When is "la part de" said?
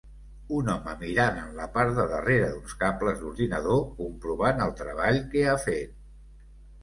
1.57-2.05